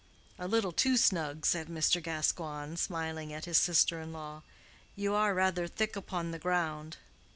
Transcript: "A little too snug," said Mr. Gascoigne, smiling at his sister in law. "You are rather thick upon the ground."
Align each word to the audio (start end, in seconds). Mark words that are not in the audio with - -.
"A 0.39 0.47
little 0.47 0.71
too 0.71 0.97
snug," 0.97 1.45
said 1.45 1.67
Mr. 1.67 2.01
Gascoigne, 2.01 2.75
smiling 2.75 3.31
at 3.31 3.45
his 3.45 3.59
sister 3.59 4.01
in 4.01 4.11
law. 4.11 4.41
"You 4.95 5.13
are 5.13 5.35
rather 5.35 5.67
thick 5.67 5.95
upon 5.95 6.31
the 6.31 6.39
ground." 6.39 6.97